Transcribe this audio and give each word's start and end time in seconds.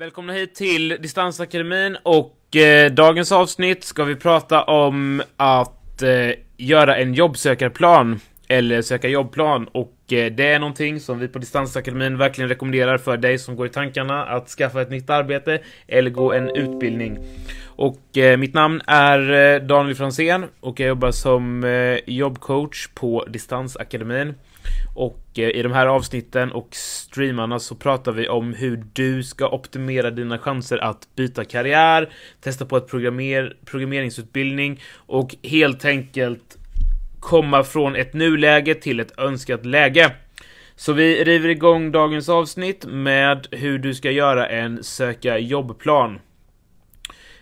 Välkomna 0.00 0.32
hit 0.32 0.54
till 0.54 0.88
Distansakademin 0.88 1.96
och 2.02 2.56
eh, 2.56 2.92
dagens 2.92 3.32
avsnitt 3.32 3.84
ska 3.84 4.04
vi 4.04 4.16
prata 4.16 4.62
om 4.62 5.22
att 5.36 6.02
eh, 6.02 6.30
göra 6.56 6.96
en 6.96 7.14
jobbsökarplan 7.14 8.20
eller 8.48 8.82
söka 8.82 9.08
jobbplan 9.08 9.66
och 9.66 10.12
eh, 10.12 10.32
det 10.32 10.46
är 10.46 10.58
någonting 10.58 11.00
som 11.00 11.18
vi 11.18 11.28
på 11.28 11.38
Distansakademin 11.38 12.18
verkligen 12.18 12.48
rekommenderar 12.48 12.98
för 12.98 13.16
dig 13.16 13.38
som 13.38 13.56
går 13.56 13.66
i 13.66 13.70
tankarna 13.70 14.24
att 14.24 14.48
skaffa 14.48 14.82
ett 14.82 14.90
nytt 14.90 15.10
arbete 15.10 15.58
eller 15.86 16.10
gå 16.10 16.32
en 16.32 16.50
utbildning. 16.50 17.18
Och 17.66 18.18
eh, 18.18 18.36
mitt 18.36 18.54
namn 18.54 18.82
är 18.86 19.32
eh, 19.32 19.60
Daniel 19.60 19.96
Fransén 19.96 20.44
och 20.60 20.80
jag 20.80 20.88
jobbar 20.88 21.10
som 21.10 21.64
eh, 21.64 21.98
jobbcoach 22.06 22.88
på 22.94 23.24
Distansakademin. 23.28 24.34
Och 24.94 25.20
eh, 25.36 25.48
i 25.48 25.62
de 25.62 25.72
här 25.72 25.86
avsnitten 25.86 26.52
och 26.52 26.68
streamarna 26.72 27.58
så 27.58 27.74
pratar 27.74 28.12
vi 28.12 28.28
om 28.28 28.54
hur 28.54 28.84
du 28.92 29.22
ska 29.22 29.48
optimera 29.48 30.10
dina 30.10 30.38
chanser 30.38 30.78
att 30.78 31.08
byta 31.16 31.44
karriär, 31.44 32.12
testa 32.40 32.66
på 32.66 32.76
ett 32.76 32.88
programmer 32.88 33.56
programmeringsutbildning 33.64 34.80
och 34.94 35.36
helt 35.42 35.84
enkelt 35.84 36.58
komma 37.20 37.64
från 37.64 37.96
ett 37.96 38.14
nuläge 38.14 38.74
till 38.74 39.00
ett 39.00 39.18
önskat 39.18 39.66
läge. 39.66 40.12
Så 40.76 40.92
vi 40.92 41.24
river 41.24 41.48
igång 41.48 41.92
dagens 41.92 42.28
avsnitt 42.28 42.84
med 42.88 43.46
hur 43.50 43.78
du 43.78 43.94
ska 43.94 44.10
göra 44.10 44.48
en 44.48 44.84
söka 44.84 45.38
jobbplan. 45.38 46.18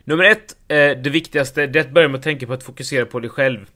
Nummer 0.05 0.25
ett, 0.25 0.57
eh, 0.69 1.03
det 1.03 1.11
viktigaste, 1.11 1.67
det 1.67 1.79
är 1.79 1.85
att 1.85 1.91
börja 1.91 2.09
med 2.09 2.19
att 2.19 2.25
tänka 2.25 2.47
på 2.47 2.53
att 2.53 2.63
fokusera 2.63 3.07
på 3.07 3.21
dig 3.21 3.31
själv. 3.31 3.67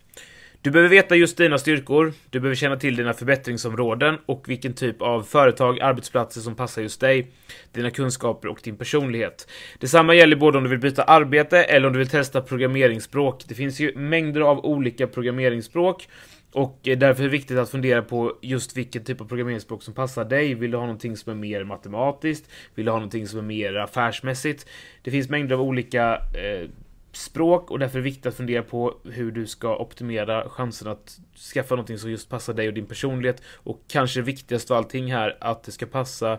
Du 0.62 0.71
behöver 0.71 0.91
veta 0.91 1.16
just 1.16 1.37
dina 1.37 1.59
styrkor, 1.59 2.12
du 2.30 2.41
behöver 2.41 2.55
känna 2.55 2.77
till 2.77 2.97
dina 2.97 3.12
förbättringsområden 3.12 4.19
och 4.27 4.48
vilken 4.48 4.73
typ 4.75 5.03
av 5.03 5.23
företag, 5.23 5.80
arbetsplatser 5.80 6.41
som 6.41 6.55
passar 6.55 6.83
just 6.83 7.01
dig, 7.01 7.30
dina 7.73 7.91
kunskaper 7.91 8.48
och 8.48 8.61
din 8.65 8.77
personlighet. 8.77 9.48
Detsamma 9.79 10.15
gäller 10.15 10.37
både 10.37 10.59
om 10.59 10.65
du 10.65 10.70
vill 10.70 10.79
byta 10.79 11.03
arbete 11.03 11.62
eller 11.62 11.87
om 11.87 11.93
du 11.93 11.98
vill 11.98 12.09
testa 12.09 12.41
programmeringsspråk. 12.41 13.45
Det 13.48 13.55
finns 13.55 13.81
ju 13.81 13.97
mängder 13.97 14.41
av 14.41 14.64
olika 14.64 15.06
programmeringsspråk 15.06 16.09
och 16.53 16.79
därför 16.83 17.23
är 17.23 17.27
det 17.27 17.33
viktigt 17.33 17.58
att 17.58 17.70
fundera 17.70 18.03
på 18.03 18.39
just 18.42 18.77
vilken 18.77 19.05
typ 19.05 19.20
av 19.20 19.25
programmeringsspråk 19.25 19.83
som 19.83 19.95
passar 19.95 20.25
dig. 20.25 20.55
Vill 20.55 20.70
du 20.70 20.77
ha 20.77 20.84
någonting 20.84 21.17
som 21.17 21.33
är 21.33 21.36
mer 21.36 21.64
matematiskt? 21.64 22.51
Vill 22.75 22.84
du 22.84 22.91
ha 22.91 22.98
någonting 22.98 23.27
som 23.27 23.39
är 23.39 23.42
mer 23.42 23.75
affärsmässigt? 23.75 24.67
Det 25.03 25.11
finns 25.11 25.29
mängder 25.29 25.55
av 25.55 25.62
olika 25.62 26.14
eh, 26.14 26.69
språk 27.12 27.70
och 27.70 27.78
därför 27.78 27.98
är 27.98 28.02
det 28.02 28.05
viktigt 28.05 28.27
att 28.27 28.36
fundera 28.36 28.62
på 28.62 28.94
hur 29.05 29.32
du 29.32 29.46
ska 29.46 29.77
optimera 29.77 30.48
chansen 30.48 30.88
att 30.88 31.18
skaffa 31.55 31.74
någonting 31.74 31.98
som 31.98 32.10
just 32.10 32.28
passar 32.28 32.55
dig 32.55 32.68
och 32.68 32.74
din 32.74 32.86
personlighet 32.86 33.42
och 33.55 33.80
kanske 33.88 34.20
viktigast 34.20 34.70
av 34.70 34.77
allting 34.77 35.12
här 35.12 35.36
att 35.40 35.62
det 35.62 35.72
ska 35.72 35.86
passa 35.86 36.38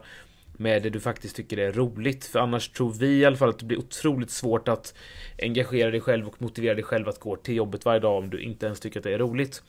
med 0.57 0.83
det 0.83 0.89
du 0.89 0.99
faktiskt 0.99 1.35
tycker 1.35 1.57
är 1.57 1.71
roligt 1.71 2.25
för 2.25 2.39
annars 2.39 2.69
tror 2.69 2.93
vi 2.93 3.07
i 3.07 3.25
alla 3.25 3.35
fall 3.35 3.49
att 3.49 3.59
det 3.59 3.65
blir 3.65 3.79
otroligt 3.79 4.31
svårt 4.31 4.67
att 4.67 4.93
engagera 5.41 5.91
dig 5.91 6.01
själv 6.01 6.27
och 6.27 6.41
motivera 6.41 6.73
dig 6.73 6.83
själv 6.83 7.09
att 7.09 7.19
gå 7.19 7.35
till 7.35 7.55
jobbet 7.55 7.85
varje 7.85 7.99
dag 7.99 8.17
om 8.17 8.29
du 8.29 8.41
inte 8.41 8.65
ens 8.65 8.79
tycker 8.79 8.99
att 8.99 9.03
det 9.03 9.13
är 9.13 9.17
roligt. 9.17 9.63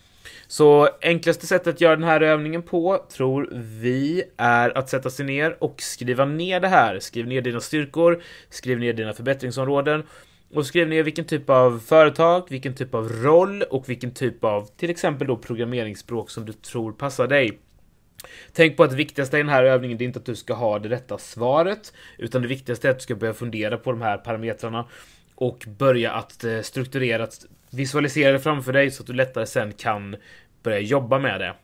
Så 0.47 0.89
enklaste 1.03 1.47
sättet 1.47 1.75
att 1.75 1.81
göra 1.81 1.97
den 1.97 2.05
här 2.05 2.21
övningen 2.21 2.63
på 2.63 3.05
tror 3.17 3.49
vi 3.81 4.23
är 4.37 4.79
att 4.79 4.89
sätta 4.89 5.11
sig 5.11 5.27
ner 5.27 5.57
och 5.65 5.83
skriva 5.83 6.25
ner 6.25 6.61
det 6.61 6.69
här. 6.69 6.99
Skriv 6.99 7.27
ner 7.27 7.41
dina 7.41 7.61
styrkor, 7.61 8.23
skriv 8.51 8.79
ner 8.79 8.93
dina 8.93 9.13
förbättringsområden 9.13 10.03
och 10.55 10.67
skriv 10.67 10.89
ner 10.89 11.03
vilken 11.03 11.25
typ 11.25 11.51
av 11.51 11.79
företag, 11.79 12.47
vilken 12.51 12.75
typ 12.75 12.95
av 12.95 13.09
roll 13.09 13.63
och 13.63 13.89
vilken 13.89 14.11
typ 14.11 14.45
av 14.45 14.69
till 14.77 14.91
exempel 14.91 15.27
då 15.27 15.37
programmeringsspråk 15.37 16.31
som 16.31 16.45
du 16.45 16.53
tror 16.53 16.93
passar 16.93 17.27
dig. 17.27 17.59
Tänk 18.53 18.77
på 18.77 18.83
att 18.83 18.91
det 18.91 18.97
viktigaste 18.97 19.37
i 19.37 19.41
den 19.41 19.49
här 19.49 19.65
övningen 19.65 20.01
är 20.01 20.05
inte 20.05 20.19
att 20.19 20.25
du 20.25 20.37
ska 20.37 20.55
ha 20.55 20.79
det 20.79 20.89
rätta 20.89 21.19
svaret, 21.19 21.93
utan 22.19 22.43
det 22.43 22.49
viktigaste 22.49 22.89
är 22.89 22.91
att 22.91 22.99
du 22.99 23.03
ska 23.03 23.15
börja 23.15 23.35
fundera 23.35 23.77
på 23.77 23.91
de 23.93 24.03
här 24.03 24.19
parametrarna 24.19 24.87
och 25.35 25.65
börja 25.79 26.13
att 26.13 26.45
eh, 26.45 26.61
strukturera, 26.61 27.29
visualisera 27.71 28.33
det 28.33 28.41
framför 28.41 28.73
dig 28.73 28.91
så 28.91 29.03
att 29.03 29.07
du 29.07 29.13
lättare 29.13 29.47
sen 29.47 29.73
kan 29.73 30.17
börja 30.63 30.81
jobba 30.81 31.19
med 31.19 31.41
det. 31.41 31.55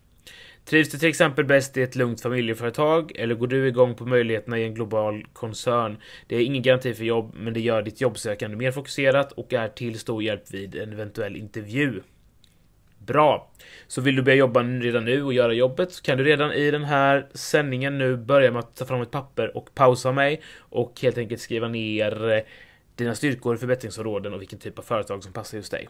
Trivs 0.71 0.89
du 0.89 0.99
till 0.99 1.09
exempel 1.09 1.45
bäst 1.45 1.77
i 1.77 1.83
ett 1.83 1.97
lugnt 1.97 2.21
familjeföretag 2.21 3.13
eller 3.17 3.35
går 3.35 3.47
du 3.47 3.69
igång 3.69 3.95
på 3.95 4.07
möjligheterna 4.07 4.59
i 4.59 4.65
en 4.65 4.75
global 4.75 5.27
koncern? 5.33 5.97
Det 6.27 6.37
är 6.37 6.41
ingen 6.41 6.63
garanti 6.63 6.95
för 6.95 7.05
jobb, 7.05 7.35
men 7.35 7.55
det 7.55 7.61
gör 7.61 7.83
ditt 7.83 8.01
jobbsökande 8.01 8.57
mer 8.57 8.73
fokuserat 8.73 9.33
och 9.33 9.53
är 9.53 9.69
till 9.69 9.99
stor 9.99 10.23
hjälp 10.23 10.51
vid 10.51 10.75
en 10.75 10.93
eventuell 10.93 11.37
intervju. 11.37 12.01
Bra! 12.99 13.53
Så 13.87 14.01
vill 14.01 14.17
du 14.17 14.23
börja 14.23 14.37
jobba 14.37 14.63
redan 14.63 15.05
nu 15.05 15.23
och 15.23 15.33
göra 15.33 15.53
jobbet 15.53 15.93
så 15.93 16.03
kan 16.03 16.19
du 16.19 16.25
redan 16.25 16.53
i 16.53 16.71
den 16.71 16.85
här 16.85 17.29
sändningen 17.35 17.99
nu 17.99 18.17
börja 18.17 18.51
med 18.51 18.59
att 18.59 18.77
ta 18.77 18.87
fram 18.87 19.03
ett 19.03 19.11
papper 19.11 19.57
och 19.57 19.75
pausa 19.75 20.13
mig 20.13 20.43
och 20.59 21.01
helt 21.03 21.19
enkelt 21.19 21.41
skriva 21.41 21.69
ner 21.69 22.31
eh, 22.31 22.43
dina 22.95 23.15
styrkor, 23.15 23.57
förbättringsområden 23.57 24.35
och 24.35 24.41
vilken 24.41 24.59
typ 24.59 24.79
av 24.79 24.83
företag 24.83 25.25
som 25.25 25.33
passar 25.33 25.59
just 25.59 25.71
dig. 25.71 25.89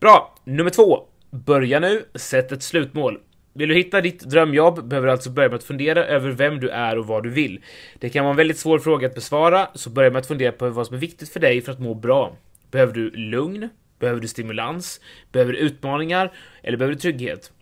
Bra! 0.00 0.34
Nummer 0.44 0.70
två. 0.70 1.08
Börja 1.30 1.80
nu, 1.80 2.04
sätt 2.14 2.52
ett 2.52 2.62
slutmål. 2.62 3.20
Vill 3.56 3.68
du 3.68 3.74
hitta 3.74 4.00
ditt 4.00 4.20
drömjobb 4.20 4.88
behöver 4.88 5.06
du 5.06 5.12
alltså 5.12 5.30
börja 5.30 5.48
med 5.48 5.56
att 5.56 5.64
fundera 5.64 6.04
över 6.04 6.30
vem 6.30 6.60
du 6.60 6.68
är 6.68 6.98
och 6.98 7.06
vad 7.06 7.22
du 7.22 7.30
vill. 7.30 7.60
Det 7.98 8.10
kan 8.10 8.24
vara 8.24 8.30
en 8.30 8.36
väldigt 8.36 8.58
svår 8.58 8.78
fråga 8.78 9.06
att 9.06 9.14
besvara, 9.14 9.68
så 9.74 9.90
börja 9.90 10.10
med 10.10 10.18
att 10.18 10.26
fundera 10.26 10.52
på 10.52 10.70
vad 10.70 10.86
som 10.86 10.96
är 10.96 11.00
viktigt 11.00 11.28
för 11.28 11.40
dig 11.40 11.60
för 11.60 11.72
att 11.72 11.80
må 11.80 11.94
bra. 11.94 12.36
Behöver 12.70 12.92
du 12.92 13.10
lugn? 13.10 13.68
Behöver 13.98 14.20
du 14.20 14.28
stimulans? 14.28 15.00
Behöver 15.32 15.52
du 15.52 15.58
utmaningar? 15.58 16.32
Eller 16.62 16.78
behöver 16.78 16.94
du 16.94 17.00
trygghet? 17.00 17.52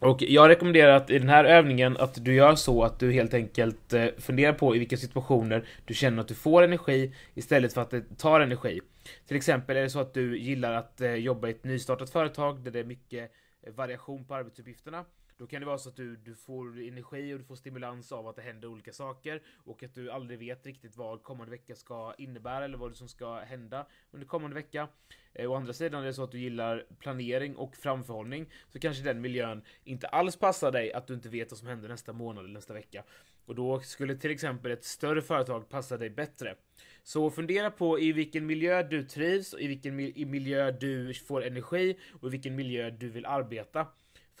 Och 0.00 0.22
jag 0.22 0.48
rekommenderar 0.48 0.96
att 0.96 1.10
i 1.10 1.18
den 1.18 1.28
här 1.28 1.44
övningen 1.44 1.96
att 1.96 2.24
du 2.24 2.34
gör 2.34 2.54
så 2.54 2.82
att 2.82 2.98
du 2.98 3.12
helt 3.12 3.34
enkelt 3.34 3.92
eh, 3.92 4.06
funderar 4.18 4.52
på 4.52 4.76
i 4.76 4.78
vilka 4.78 4.96
situationer 4.96 5.68
du 5.84 5.94
känner 5.94 6.20
att 6.20 6.28
du 6.28 6.34
får 6.34 6.62
energi 6.62 7.14
istället 7.34 7.72
för 7.72 7.80
att 7.80 7.90
det 7.90 8.18
tar 8.18 8.40
energi. 8.40 8.80
Till 9.26 9.36
exempel 9.36 9.76
är 9.76 9.82
det 9.82 9.90
så 9.90 10.00
att 10.00 10.14
du 10.14 10.38
gillar 10.38 10.72
att 10.72 11.00
eh, 11.00 11.14
jobba 11.14 11.48
i 11.48 11.50
ett 11.50 11.64
nystartat 11.64 12.10
företag 12.10 12.64
där 12.64 12.70
det 12.70 12.80
är 12.80 12.84
mycket 12.84 13.30
eh, 13.66 13.72
variation 13.72 14.24
på 14.24 14.34
arbetsuppgifterna. 14.34 15.04
Då 15.40 15.46
kan 15.46 15.60
det 15.60 15.66
vara 15.66 15.78
så 15.78 15.88
att 15.88 15.96
du, 15.96 16.16
du 16.16 16.34
får 16.34 16.80
energi 16.80 17.34
och 17.34 17.38
du 17.38 17.44
får 17.44 17.54
stimulans 17.54 18.12
av 18.12 18.28
att 18.28 18.36
det 18.36 18.42
händer 18.42 18.68
olika 18.68 18.92
saker 18.92 19.42
och 19.56 19.82
att 19.82 19.94
du 19.94 20.10
aldrig 20.10 20.38
vet 20.38 20.66
riktigt 20.66 20.96
vad 20.96 21.22
kommande 21.22 21.50
vecka 21.50 21.74
ska 21.74 22.14
innebära 22.18 22.64
eller 22.64 22.78
vad 22.78 22.96
som 22.96 23.08
ska 23.08 23.38
hända 23.38 23.86
under 24.10 24.26
kommande 24.26 24.54
vecka. 24.54 24.88
Eh, 25.32 25.50
å 25.50 25.54
andra 25.54 25.72
sidan 25.72 26.02
är 26.02 26.06
det 26.06 26.14
så 26.14 26.24
att 26.24 26.32
du 26.32 26.38
gillar 26.38 26.86
planering 26.98 27.56
och 27.56 27.76
framförhållning 27.76 28.52
så 28.68 28.78
kanske 28.78 29.04
den 29.04 29.20
miljön 29.20 29.62
inte 29.84 30.08
alls 30.08 30.36
passar 30.36 30.72
dig 30.72 30.92
att 30.92 31.06
du 31.06 31.14
inte 31.14 31.28
vet 31.28 31.50
vad 31.50 31.58
som 31.58 31.68
händer 31.68 31.88
nästa 31.88 32.12
månad 32.12 32.44
eller 32.44 32.54
nästa 32.54 32.74
vecka. 32.74 33.04
Och 33.46 33.54
då 33.54 33.80
skulle 33.80 34.16
till 34.16 34.30
exempel 34.30 34.72
ett 34.72 34.84
större 34.84 35.22
företag 35.22 35.68
passa 35.68 35.96
dig 35.96 36.10
bättre. 36.10 36.54
Så 37.02 37.30
fundera 37.30 37.70
på 37.70 38.00
i 38.00 38.12
vilken 38.12 38.46
miljö 38.46 38.82
du 38.82 39.02
trivs, 39.02 39.52
och 39.52 39.60
i 39.60 39.66
vilken 39.66 39.96
miljö 40.30 40.70
du 40.70 41.14
får 41.14 41.44
energi 41.44 41.98
och 42.20 42.28
i 42.28 42.30
vilken 42.30 42.56
miljö 42.56 42.90
du 42.90 43.08
vill 43.08 43.26
arbeta. 43.26 43.86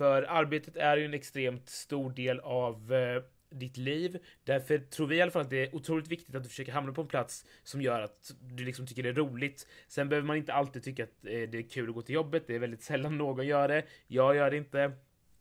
För 0.00 0.22
arbetet 0.22 0.76
är 0.76 0.96
ju 0.96 1.04
en 1.04 1.14
extremt 1.14 1.68
stor 1.68 2.10
del 2.10 2.40
av 2.40 2.92
eh, 2.92 3.22
ditt 3.50 3.76
liv. 3.76 4.18
Därför 4.44 4.78
tror 4.78 5.06
vi 5.06 5.16
i 5.16 5.22
alla 5.22 5.30
fall 5.30 5.42
att 5.42 5.50
det 5.50 5.66
är 5.66 5.74
otroligt 5.74 6.08
viktigt 6.08 6.34
att 6.34 6.42
du 6.42 6.48
försöker 6.48 6.72
hamna 6.72 6.92
på 6.92 7.00
en 7.00 7.06
plats 7.06 7.46
som 7.62 7.82
gör 7.82 8.00
att 8.00 8.34
du 8.40 8.64
liksom 8.64 8.86
tycker 8.86 9.02
det 9.02 9.08
är 9.08 9.14
roligt. 9.14 9.66
Sen 9.88 10.08
behöver 10.08 10.26
man 10.26 10.36
inte 10.36 10.52
alltid 10.52 10.82
tycka 10.82 11.04
att 11.04 11.26
eh, 11.26 11.30
det 11.30 11.58
är 11.58 11.70
kul 11.70 11.88
att 11.88 11.94
gå 11.94 12.02
till 12.02 12.14
jobbet. 12.14 12.46
Det 12.46 12.54
är 12.54 12.58
väldigt 12.58 12.82
sällan 12.82 13.18
någon 13.18 13.46
gör 13.46 13.68
det. 13.68 13.84
Jag 14.06 14.36
gör 14.36 14.50
det 14.50 14.56
inte. 14.56 14.92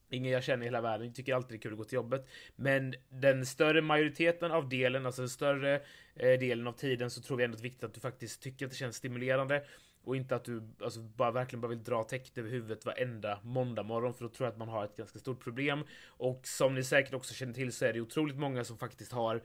Ingen 0.09 0.31
jag 0.31 0.43
känner 0.43 0.63
i 0.63 0.67
hela 0.67 0.81
världen 0.81 1.13
tycker 1.13 1.35
alltid 1.35 1.49
det 1.49 1.55
är 1.55 1.61
kul 1.61 1.71
att 1.71 1.77
gå 1.77 1.83
till 1.83 1.95
jobbet. 1.95 2.27
Men 2.55 2.93
den 3.09 3.45
större 3.45 3.81
majoriteten 3.81 4.51
av 4.51 4.69
delen, 4.69 5.05
alltså 5.05 5.21
den 5.21 5.29
större 5.29 5.75
eh, 6.15 6.39
delen 6.39 6.67
av 6.67 6.73
tiden 6.73 7.09
så 7.09 7.21
tror 7.21 7.37
vi 7.37 7.43
ändå 7.43 7.55
att 7.55 7.61
det 7.61 7.67
är 7.67 7.69
viktigt 7.69 7.83
att 7.83 7.93
du 7.93 7.99
faktiskt 7.99 8.41
tycker 8.41 8.65
att 8.65 8.71
det 8.71 8.77
känns 8.77 8.95
stimulerande. 8.95 9.63
Och 10.03 10.15
inte 10.15 10.35
att 10.35 10.43
du 10.43 10.63
alltså, 10.81 10.99
bara 10.99 11.31
verkligen 11.31 11.61
bara 11.61 11.67
vill 11.67 11.83
dra 11.83 12.03
täcket 12.03 12.37
över 12.37 12.49
huvudet 12.49 12.85
varenda 12.85 13.39
måndag 13.43 13.83
morgon 13.83 14.13
för 14.13 14.23
då 14.23 14.29
tror 14.29 14.45
jag 14.47 14.51
att 14.51 14.59
man 14.59 14.69
har 14.69 14.85
ett 14.85 14.95
ganska 14.95 15.19
stort 15.19 15.43
problem. 15.43 15.83
Och 16.05 16.47
som 16.47 16.75
ni 16.75 16.83
säkert 16.83 17.13
också 17.13 17.33
känner 17.33 17.53
till 17.53 17.73
så 17.73 17.85
är 17.85 17.93
det 17.93 18.01
otroligt 18.01 18.37
många 18.37 18.63
som 18.63 18.77
faktiskt 18.77 19.11
har 19.11 19.41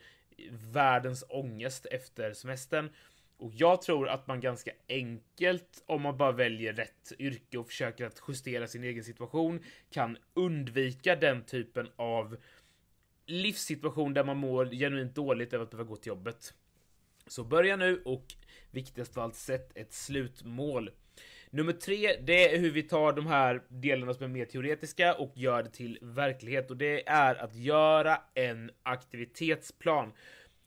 världens 0.73 1.25
ångest 1.29 1.87
efter 1.87 2.33
semestern. 2.33 2.91
Och 3.37 3.53
jag 3.55 3.83
tror 3.83 4.09
att 4.09 4.27
man 4.27 4.41
ganska 4.41 4.71
enkelt, 4.89 5.83
om 5.87 6.03
man 6.03 6.17
bara 6.17 6.33
väljer 6.33 6.73
rätt 6.73 7.13
yrke 7.19 7.59
och 7.59 7.67
försöker 7.67 8.07
att 8.07 8.23
justera 8.29 8.67
sin 8.67 8.85
egen 8.85 9.05
situation, 9.05 9.61
kan 9.91 10.19
undvika 10.35 11.17
den 11.17 11.45
typen 11.45 11.89
av 11.97 12.37
livssituation 13.27 14.15
där 14.15 14.25
man 14.25 14.37
mår 14.37 14.67
genuint 14.67 15.15
dåligt 15.15 15.53
över 15.53 15.65
att 15.65 15.71
behöva 15.71 15.89
gå 15.89 15.97
till 15.97 16.09
jobbet. 16.09 16.55
Så 17.27 17.45
börja 17.45 17.77
nu 17.77 18.03
och 18.05 18.25
viktigast 18.71 19.17
av 19.17 19.23
allt, 19.25 19.37
sätt 19.37 19.73
ett 19.75 19.93
slutmål. 19.93 20.91
Nummer 21.51 21.73
tre, 21.73 22.17
det 22.21 22.55
är 22.55 22.59
hur 22.59 22.71
vi 22.71 22.83
tar 22.83 23.13
de 23.13 23.27
här 23.27 23.63
delarna 23.69 24.15
som 24.15 24.25
är 24.25 24.29
mer 24.29 24.45
teoretiska 24.45 25.15
och 25.15 25.33
gör 25.35 25.63
det 25.63 25.71
till 25.71 25.99
verklighet 26.03 26.71
och 26.71 26.77
det 26.77 27.09
är 27.09 27.35
att 27.35 27.55
göra 27.55 28.21
en 28.35 28.71
aktivitetsplan. 28.83 30.13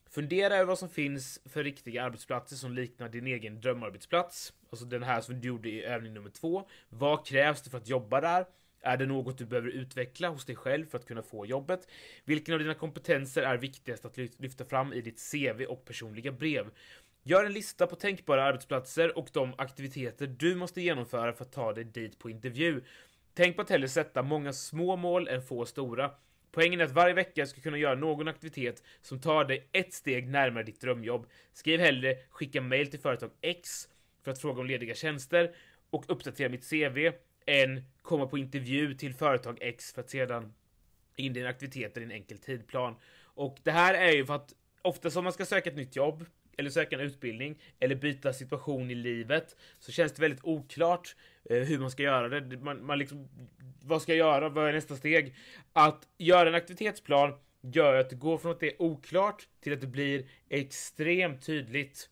Fundera 0.10 0.56
över 0.56 0.66
vad 0.66 0.80
som 0.80 0.90
finns 0.90 1.40
för 1.46 1.64
riktiga 1.64 2.04
arbetsplatser 2.04 2.56
som 2.56 2.74
liknar 2.74 3.10
din 3.10 3.28
egen 3.28 3.62
drömarbetsplats. 3.62 4.54
Alltså 4.70 4.86
den 4.86 5.04
här 5.04 5.22
som 5.22 5.42
du 5.42 5.48
gjorde 5.48 5.70
i 5.70 5.84
övning 5.84 6.14
nummer 6.14 6.30
två. 6.30 6.70
Vad 6.90 7.26
krävs 7.26 7.62
det 7.62 7.70
för 7.70 7.78
att 7.78 7.88
jobba 7.88 8.22
där? 8.22 8.46
Är 8.82 8.98
det 8.98 9.06
något 9.06 9.38
du 9.38 9.46
behöver 9.46 9.70
utveckla 9.70 10.30
hos 10.30 10.46
dig 10.46 10.56
själv 10.56 10.86
för 10.86 10.98
att 10.98 11.06
kunna 11.06 11.22
få 11.22 11.46
jobbet? 11.46 11.88
Vilken 12.26 12.54
av 12.54 12.60
dina 12.60 12.74
kompetenser 12.74 13.42
är 13.42 13.58
viktigast 13.58 14.06
att 14.06 14.18
lyfta 14.18 14.66
fram 14.66 14.94
i 14.94 15.02
ditt 15.02 15.32
CV 15.32 15.64
och 15.64 15.86
personliga 15.86 16.32
brev? 16.32 16.72
Gör 17.24 17.46
en 17.46 17.54
lista 17.54 17.88
på 17.88 17.96
tänkbara 17.96 18.44
arbetsplatser 18.44 19.18
och 19.18 19.30
de 19.34 19.54
aktiviteter 19.58 20.28
du 20.28 20.56
måste 20.56 20.82
genomföra 20.82 21.34
för 21.34 21.46
att 21.46 21.52
ta 21.52 21.74
dig 21.74 21.84
dit 21.84 22.20
på 22.20 22.30
intervju. 22.30 22.82
Tänk 23.34 23.56
på 23.56 23.62
att 23.62 23.70
hellre 23.70 23.88
sätta 23.88 24.24
många 24.24 24.54
små 24.54 24.96
mål 24.96 25.28
än 25.28 25.42
få 25.42 25.66
stora. 25.66 26.12
Poängen 26.52 26.82
är 26.82 26.86
att 26.86 26.92
varje 26.92 27.14
vecka 27.14 27.46
ska 27.46 27.62
kunna 27.62 27.78
göra 27.78 27.96
någon 27.96 28.28
aktivitet 28.28 28.84
som 29.02 29.22
tar 29.22 29.46
dig 29.46 29.70
ett 29.72 29.94
steg 29.94 30.28
närmare 30.28 30.64
ditt 30.64 30.82
drömjobb. 30.82 31.28
Skriv 31.54 31.80
hellre 31.80 32.18
skicka 32.30 32.62
mail 32.62 32.92
till 32.92 33.00
företag 33.00 33.32
X 33.42 33.88
för 34.24 34.32
att 34.32 34.42
fråga 34.42 34.62
om 34.62 34.68
lediga 34.68 34.96
tjänster 34.96 35.56
och 35.90 36.06
uppdatera 36.08 36.50
mitt 36.50 36.70
CV 36.70 37.12
än 37.48 37.84
komma 38.02 38.28
på 38.28 38.38
intervju 38.38 38.94
till 38.94 39.14
företag 39.14 39.58
X 39.62 39.94
för 39.94 40.02
att 40.02 40.10
sedan 40.10 40.54
in 41.16 41.34
dina 41.34 41.50
aktiviteter 41.50 42.02
i 42.02 42.04
en 42.04 42.12
enkel 42.12 42.38
tidplan. 42.38 42.96
Och 43.24 43.58
det 43.64 43.72
här 43.72 43.94
är 43.94 44.12
ju 44.12 44.26
för 44.26 44.36
att 44.36 44.54
ofta 44.82 45.10
som 45.10 45.24
man 45.24 45.34
ska 45.34 45.46
söka 45.46 45.70
ett 45.70 45.76
nytt 45.76 45.96
jobb 45.96 46.26
eller 46.58 46.70
söka 46.70 46.96
en 46.96 47.02
utbildning 47.02 47.62
eller 47.80 47.96
byta 47.96 48.34
situation 48.34 48.92
i 48.92 48.96
livet 48.96 49.56
så 49.80 49.92
känns 49.92 50.14
det 50.14 50.22
väldigt 50.22 50.44
oklart 50.44 51.16
eh, 51.50 51.58
hur 51.58 51.80
man 51.80 51.92
ska 51.92 52.04
göra 52.04 52.40
det. 52.40 52.58
Man, 52.58 52.86
man 52.86 53.00
liksom, 53.00 53.28
vad 53.82 54.02
ska 54.02 54.16
jag 54.16 54.28
göra? 54.28 54.50
Vad 54.50 54.70
är 54.70 54.74
nästa 54.74 54.96
steg? 54.96 55.36
Att 55.74 56.08
göra 56.18 56.50
en 56.50 56.56
aktivitetsplan 56.56 57.34
gör 57.62 58.00
att 58.00 58.10
det 58.10 58.16
går 58.16 58.38
från 58.38 58.52
att 58.52 58.60
det 58.60 58.68
är 58.68 58.82
oklart 58.82 59.48
till 59.60 59.74
att 59.74 59.82
det 59.82 59.88
blir 59.88 60.26
extremt 60.50 61.46
tydligt. 61.46 62.10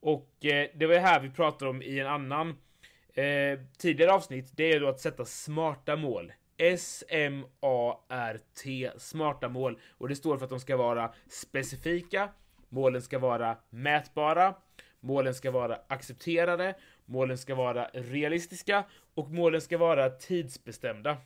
Och 0.00 0.44
eh, 0.44 0.68
det 0.74 0.86
var 0.86 0.94
ju 0.94 1.00
här 1.00 1.20
vi 1.20 1.30
pratade 1.30 1.70
om 1.70 1.82
i 1.82 1.98
en 1.98 2.06
annan 2.06 2.56
eh, 3.18 3.58
tidigare 3.78 4.12
avsnitt. 4.12 4.52
Det 4.56 4.72
är 4.72 4.80
då 4.80 4.88
att 4.88 5.00
sätta 5.00 5.24
smarta 5.24 5.96
mål. 5.96 6.32
S-M-A-R-T, 6.56 7.30
smarta 8.96 9.48
mål. 9.48 9.78
Och 9.90 10.08
det 10.08 10.16
står 10.16 10.38
för 10.38 10.44
att 10.44 10.50
de 10.50 10.60
ska 10.60 10.76
vara 10.76 11.12
specifika, 11.28 12.28
Målen 12.68 13.02
ska 13.02 13.18
vara 13.18 13.56
mätbara, 13.70 14.54
målen 15.00 15.34
ska 15.34 15.50
vara 15.50 15.80
accepterade, 15.88 16.74
målen 17.04 17.38
ska 17.38 17.54
vara 17.54 17.90
realistiska 17.92 18.84
och 19.14 19.30
målen 19.30 19.60
ska 19.60 19.78
vara 19.78 20.10
tidsbestämda. 20.10 21.16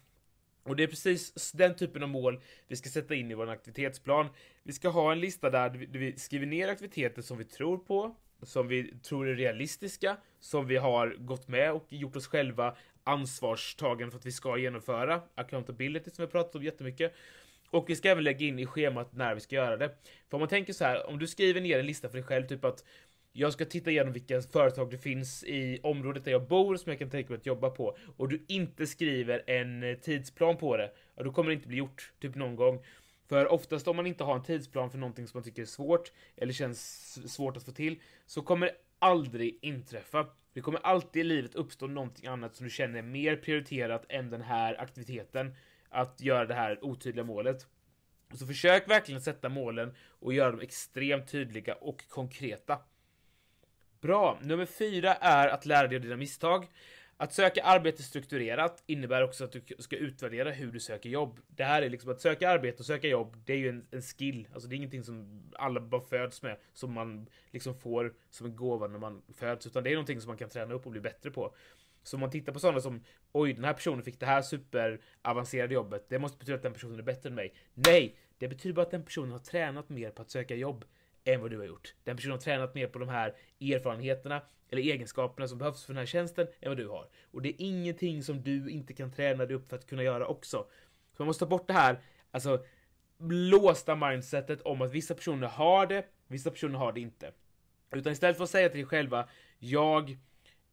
Och 0.62 0.76
det 0.76 0.82
är 0.82 0.86
precis 0.86 1.52
den 1.52 1.76
typen 1.76 2.02
av 2.02 2.08
mål 2.08 2.40
vi 2.68 2.76
ska 2.76 2.90
sätta 2.90 3.14
in 3.14 3.30
i 3.30 3.34
vår 3.34 3.50
aktivitetsplan. 3.50 4.28
Vi 4.62 4.72
ska 4.72 4.88
ha 4.88 5.12
en 5.12 5.20
lista 5.20 5.50
där 5.50 5.70
vi 5.70 6.16
skriver 6.16 6.46
ner 6.46 6.68
aktiviteter 6.68 7.22
som 7.22 7.38
vi 7.38 7.44
tror 7.44 7.78
på, 7.78 8.14
som 8.42 8.68
vi 8.68 8.94
tror 9.02 9.28
är 9.28 9.34
realistiska, 9.34 10.16
som 10.40 10.66
vi 10.66 10.76
har 10.76 11.16
gått 11.18 11.48
med 11.48 11.72
och 11.72 11.86
gjort 11.88 12.16
oss 12.16 12.26
själva 12.26 12.76
ansvarstagande 13.04 14.10
för 14.10 14.18
att 14.18 14.26
vi 14.26 14.32
ska 14.32 14.58
genomföra. 14.58 15.20
Accountability 15.34 16.10
som 16.10 16.24
vi 16.24 16.30
pratat 16.30 16.54
om 16.54 16.62
jättemycket. 16.62 17.14
Och 17.70 17.90
vi 17.90 17.96
ska 17.96 18.08
även 18.10 18.24
lägga 18.24 18.46
in 18.46 18.58
i 18.58 18.66
schemat 18.66 19.12
när 19.12 19.34
vi 19.34 19.40
ska 19.40 19.56
göra 19.56 19.76
det. 19.76 19.88
För 20.30 20.36
om 20.36 20.40
man 20.40 20.48
tänker 20.48 20.72
så 20.72 20.84
här, 20.84 21.06
om 21.06 21.18
du 21.18 21.26
skriver 21.26 21.60
ner 21.60 21.78
en 21.78 21.86
lista 21.86 22.08
för 22.08 22.16
dig 22.16 22.24
själv, 22.26 22.46
typ 22.46 22.64
att 22.64 22.84
jag 23.32 23.52
ska 23.52 23.64
titta 23.64 23.90
igenom 23.90 24.12
vilka 24.12 24.42
företag 24.42 24.90
det 24.90 24.98
finns 24.98 25.44
i 25.44 25.80
området 25.82 26.24
där 26.24 26.32
jag 26.32 26.48
bor 26.48 26.76
som 26.76 26.90
jag 26.90 26.98
kan 26.98 27.10
tänka 27.10 27.30
mig 27.30 27.38
att 27.38 27.46
jobba 27.46 27.70
på 27.70 27.96
och 28.16 28.28
du 28.28 28.44
inte 28.48 28.86
skriver 28.86 29.50
en 29.50 30.00
tidsplan 30.02 30.56
på 30.56 30.76
det, 30.76 30.90
ja, 31.16 31.22
då 31.22 31.32
kommer 31.32 31.50
det 31.50 31.54
inte 31.54 31.68
bli 31.68 31.76
gjort, 31.76 32.12
typ 32.20 32.34
någon 32.34 32.56
gång. 32.56 32.84
För 33.32 33.52
oftast 33.52 33.88
om 33.88 33.96
man 33.96 34.06
inte 34.06 34.24
har 34.24 34.34
en 34.34 34.42
tidsplan 34.42 34.90
för 34.90 34.98
någonting 34.98 35.26
som 35.26 35.38
man 35.38 35.44
tycker 35.44 35.62
är 35.62 35.66
svårt 35.66 36.12
eller 36.36 36.52
känns 36.52 37.32
svårt 37.34 37.56
att 37.56 37.64
få 37.64 37.72
till 37.72 38.00
så 38.26 38.42
kommer 38.42 38.66
det 38.66 38.74
aldrig 38.98 39.58
inträffa. 39.62 40.26
Det 40.52 40.60
kommer 40.60 40.80
alltid 40.80 41.20
i 41.20 41.24
livet 41.24 41.54
uppstå 41.54 41.86
någonting 41.86 42.26
annat 42.26 42.56
som 42.56 42.64
du 42.64 42.70
känner 42.70 42.98
är 42.98 43.02
mer 43.02 43.36
prioriterat 43.36 44.06
än 44.08 44.30
den 44.30 44.42
här 44.42 44.80
aktiviteten 44.80 45.54
att 45.88 46.20
göra 46.20 46.46
det 46.46 46.54
här 46.54 46.84
otydliga 46.84 47.24
målet. 47.24 47.66
Så 48.34 48.46
försök 48.46 48.90
verkligen 48.90 49.20
sätta 49.20 49.48
målen 49.48 49.94
och 50.08 50.32
göra 50.32 50.50
dem 50.50 50.60
extremt 50.60 51.30
tydliga 51.30 51.74
och 51.74 52.08
konkreta. 52.08 52.78
Bra! 54.00 54.38
Nummer 54.42 54.66
fyra 54.66 55.14
är 55.14 55.48
att 55.48 55.66
lära 55.66 55.88
dig 55.88 55.96
av 55.96 56.02
dina 56.02 56.16
misstag. 56.16 56.66
Att 57.22 57.32
söka 57.32 57.62
arbete 57.62 58.02
strukturerat 58.02 58.82
innebär 58.86 59.22
också 59.22 59.44
att 59.44 59.52
du 59.52 59.62
ska 59.78 59.96
utvärdera 59.96 60.50
hur 60.50 60.72
du 60.72 60.80
söker 60.80 61.08
jobb. 61.08 61.40
Det 61.48 61.64
här 61.64 61.82
är 61.82 61.90
liksom 61.90 62.10
att 62.10 62.20
söka 62.20 62.50
arbete 62.50 62.78
och 62.78 62.86
söka 62.86 63.08
jobb, 63.08 63.36
det 63.44 63.52
är 63.52 63.56
ju 63.56 63.68
en, 63.68 63.86
en 63.90 64.02
skill. 64.02 64.48
Alltså 64.52 64.68
det 64.68 64.74
är 64.74 64.76
ingenting 64.76 65.04
som 65.04 65.42
alla 65.56 65.80
bara 65.80 66.00
föds 66.00 66.42
med, 66.42 66.56
som 66.72 66.92
man 66.92 67.26
liksom 67.50 67.74
får 67.74 68.14
som 68.30 68.46
en 68.46 68.56
gåva 68.56 68.86
när 68.86 68.98
man 68.98 69.22
föds, 69.34 69.66
utan 69.66 69.84
det 69.84 69.90
är 69.90 69.94
någonting 69.94 70.20
som 70.20 70.28
man 70.28 70.36
kan 70.36 70.48
träna 70.48 70.74
upp 70.74 70.86
och 70.86 70.92
bli 70.92 71.00
bättre 71.00 71.30
på. 71.30 71.54
Så 72.02 72.16
om 72.16 72.20
man 72.20 72.30
tittar 72.30 72.52
på 72.52 72.58
sådana 72.58 72.80
som 72.80 73.04
oj, 73.32 73.52
den 73.52 73.64
här 73.64 73.74
personen 73.74 74.04
fick 74.04 74.20
det 74.20 74.26
här 74.26 74.42
superavancerade 74.42 75.74
jobbet. 75.74 76.06
Det 76.08 76.18
måste 76.18 76.38
betyda 76.38 76.56
att 76.56 76.62
den 76.62 76.72
personen 76.72 76.98
är 76.98 77.02
bättre 77.02 77.28
än 77.28 77.34
mig. 77.34 77.54
Nej, 77.74 78.16
det 78.38 78.48
betyder 78.48 78.74
bara 78.74 78.82
att 78.82 78.90
den 78.90 79.04
personen 79.04 79.32
har 79.32 79.38
tränat 79.38 79.88
mer 79.88 80.10
på 80.10 80.22
att 80.22 80.30
söka 80.30 80.54
jobb 80.54 80.84
än 81.24 81.40
vad 81.40 81.50
du 81.50 81.58
har 81.58 81.64
gjort. 81.64 81.94
Den 82.04 82.16
personen 82.16 82.32
har 82.32 82.40
tränat 82.40 82.74
mer 82.74 82.86
på 82.86 82.98
de 82.98 83.08
här 83.08 83.34
erfarenheterna 83.60 84.42
eller 84.68 84.82
egenskaperna 84.82 85.48
som 85.48 85.58
behövs 85.58 85.84
för 85.84 85.92
den 85.92 85.98
här 85.98 86.06
tjänsten 86.06 86.46
än 86.60 86.70
vad 86.70 86.76
du 86.76 86.88
har. 86.88 87.08
Och 87.30 87.42
det 87.42 87.48
är 87.48 87.54
ingenting 87.58 88.22
som 88.22 88.42
du 88.42 88.70
inte 88.70 88.94
kan 88.94 89.12
träna 89.12 89.46
dig 89.46 89.56
upp 89.56 89.68
för 89.68 89.76
att 89.76 89.86
kunna 89.86 90.02
göra 90.02 90.26
också. 90.26 90.66
Så 91.16 91.22
man 91.22 91.26
måste 91.26 91.44
ta 91.44 91.48
bort 91.48 91.66
det 91.66 91.72
här, 91.72 92.00
alltså 92.30 92.64
låsta 93.30 93.96
mindsetet 93.96 94.62
om 94.62 94.82
att 94.82 94.90
vissa 94.90 95.14
personer 95.14 95.48
har 95.48 95.86
det, 95.86 96.06
vissa 96.26 96.50
personer 96.50 96.78
har 96.78 96.92
det 96.92 97.00
inte. 97.00 97.32
Utan 97.90 98.12
istället 98.12 98.36
för 98.36 98.44
att 98.44 98.50
säga 98.50 98.68
till 98.68 98.78
dig 98.78 98.86
själva, 98.86 99.28
jag 99.58 100.18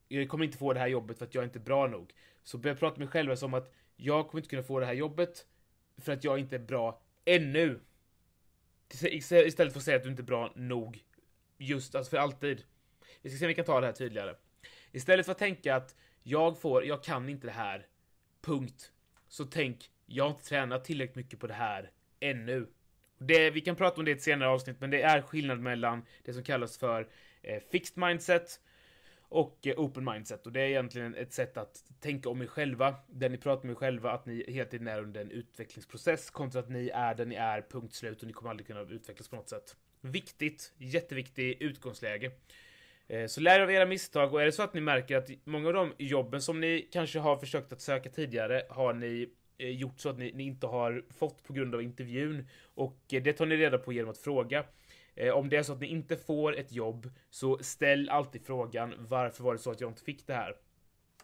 jag 0.10 0.30
kommer 0.30 0.46
inte 0.46 0.58
få 0.58 0.74
det 0.74 0.80
här 0.80 0.88
jobbet 0.88 1.18
för 1.18 1.26
att 1.26 1.36
jag 1.36 1.42
är 1.42 1.46
inte 1.46 1.60
bra 1.60 1.88
nog. 1.88 2.14
Så 2.44 2.58
börja 2.58 2.76
prata 2.76 3.00
med 3.00 3.08
dig 3.08 3.12
själva 3.12 3.36
som 3.36 3.54
att 3.54 3.74
jag 3.96 4.28
kommer 4.28 4.40
inte 4.40 4.50
kunna 4.50 4.64
få 4.64 4.80
det 4.80 4.86
här 4.86 4.94
jobbet 4.94 5.46
för 5.98 6.14
att 6.14 6.24
jag 6.24 6.40
inte 6.40 6.56
är 6.56 6.60
bra 6.60 7.02
ännu. 7.26 7.80
Istället 8.94 9.74
för 9.74 9.80
att 9.80 9.84
säga 9.84 9.98
att 9.98 10.04
du 10.04 10.10
inte 10.10 10.22
är 10.22 10.24
bra 10.24 10.54
nog. 10.56 11.04
Just, 11.58 11.96
alltså 11.96 12.10
för 12.10 12.18
alltid. 12.18 12.64
Vi 13.22 13.30
ska 13.30 13.40
se 13.40 13.46
om 13.46 13.48
vi 13.48 13.56
kan 13.56 13.66
ta 13.66 13.80
det 13.80 13.86
här 13.86 13.94
tydligare. 13.94 14.36
Istället 14.92 15.26
för 15.26 15.32
att 15.32 15.38
tänka 15.38 15.76
att 15.76 15.96
jag 16.24 16.62
får, 16.62 16.86
jag 16.86 17.04
kan 17.04 17.30
inte 17.30 17.48
det 17.48 17.54
här. 17.54 17.88
Punkt. 18.42 18.92
Så 19.28 19.46
tänk, 19.46 19.92
jag 20.06 20.24
har 20.24 20.32
inte 20.32 20.44
tränat 20.44 20.86
tillräckligt 20.86 21.16
mycket 21.16 21.40
på 21.40 21.48
det 21.48 21.54
här 21.54 21.92
ännu. 22.20 22.68
Det, 23.18 23.52
vi 23.52 23.62
kan 23.62 23.76
prata 23.76 23.98
om 24.02 24.06
det 24.06 24.12
i 24.12 24.14
ett 24.14 24.22
senare 24.22 24.50
avsnitt, 24.50 24.80
men 24.80 24.90
det 24.90 25.02
är 25.02 25.22
skillnad 25.22 25.60
mellan 25.60 26.06
det 26.24 26.34
som 26.34 26.44
kallas 26.44 26.78
för 26.78 27.08
eh, 27.42 27.62
fixed 27.72 27.98
mindset 27.98 28.60
och 29.30 29.68
eh, 29.68 29.80
open 29.80 30.04
mindset. 30.04 30.46
Och 30.46 30.52
det 30.52 30.62
är 30.62 30.68
egentligen 30.68 31.16
ett 31.16 31.34
sätt 31.34 31.58
att 31.58 31.84
tänka 32.00 32.30
om 32.30 32.42
er 32.42 32.48
själva, 32.48 32.96
där 33.08 33.30
ni 33.30 33.38
pratar 33.38 33.66
med 33.66 33.72
er 33.72 33.76
själva, 33.76 34.12
att 34.12 34.26
ni 34.26 34.46
hela 34.48 34.70
tiden 34.70 34.88
är 34.88 35.02
under 35.02 35.22
en 35.22 35.32
utvecklingsprocess 35.32 36.30
kontra 36.30 36.60
att 36.60 36.70
ni 36.70 36.90
är 36.94 37.16
där 37.16 37.26
ni 37.26 37.36
är, 37.36 37.62
punkt 37.62 37.94
slut, 37.94 38.22
och 38.22 38.28
ni 38.28 38.34
kommer 38.34 38.50
aldrig 38.50 38.68
kunna 38.68 38.82
utvecklas 38.82 39.28
på 39.28 39.36
något 39.36 39.50
sätt. 39.50 39.76
Viktigt, 40.02 40.74
jätteviktigt 40.78 41.62
utgångsläge. 41.62 42.32
Eh, 43.08 43.28
så 43.28 43.42
lär 43.42 43.60
av 43.60 43.72
era 43.72 43.86
misstag 43.86 44.34
och 44.34 44.42
är 44.42 44.46
det 44.46 44.52
så 44.52 44.64
att 44.64 44.74
ni 44.74 44.82
märker 44.82 45.18
att 45.18 45.30
många 45.44 45.68
av 45.68 45.74
de 45.74 45.94
jobben 45.98 46.42
som 46.42 46.60
ni 46.60 46.90
kanske 46.92 47.20
har 47.20 47.38
försökt 47.38 47.74
att 47.74 47.82
söka 47.82 48.10
tidigare 48.10 48.64
har 48.70 48.94
ni 48.94 49.30
eh, 49.58 49.70
gjort 49.70 50.00
så 50.00 50.10
att 50.10 50.18
ni, 50.18 50.32
ni 50.32 50.44
inte 50.44 50.68
har 50.68 51.06
fått 51.10 51.44
på 51.44 51.54
grund 51.54 51.76
av 51.76 51.82
intervjun 51.82 52.48
och 52.76 53.00
det 53.08 53.34
tar 53.34 53.46
ni 53.46 53.58
reda 53.58 53.78
på 53.78 53.94
genom 53.94 54.10
att 54.12 54.18
fråga. 54.18 54.66
Eh, 55.20 55.34
om 55.34 55.50
det 55.50 55.58
är 55.58 55.64
så 55.64 55.74
att 55.74 55.82
ni 55.82 55.88
inte 55.88 56.18
får 56.18 56.58
ett 56.58 56.72
jobb, 56.72 57.10
så 57.30 57.58
ställ 57.62 58.10
alltid 58.10 58.46
frågan 58.46 58.94
varför 58.98 59.44
var 59.44 59.54
det 59.54 59.60
så 59.60 59.72
att 59.72 59.82
jag 59.82 59.90
inte 59.90 60.04
fick 60.04 60.28
det 60.28 60.34
här? 60.34 60.56